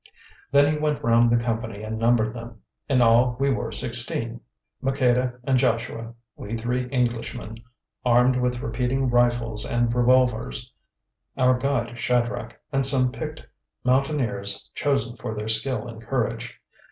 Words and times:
Then 0.51 0.73
he 0.73 0.79
went 0.79 1.03
round 1.03 1.29
the 1.31 1.37
company 1.37 1.83
and 1.83 1.99
numbered 1.99 2.33
them. 2.33 2.61
In 2.89 3.03
all 3.03 3.37
we 3.39 3.51
were 3.51 3.71
sixteen; 3.71 4.41
Maqueda 4.81 5.35
and 5.43 5.59
Joshua, 5.59 6.15
we 6.35 6.57
three 6.57 6.89
Englishmen, 6.91 7.57
armed 8.03 8.35
with 8.35 8.61
repeating 8.61 9.11
rifles 9.11 9.63
and 9.63 9.93
revolvers, 9.93 10.73
our 11.37 11.55
guide 11.55 11.99
Shadrach, 11.99 12.59
and 12.73 12.83
some 12.83 13.11
picked 13.11 13.43
Mountaineers 13.83 14.71
chosen 14.73 15.17
for 15.17 15.35
their 15.35 15.47
skill 15.47 15.87
and 15.87 16.01
courage. 16.01 16.59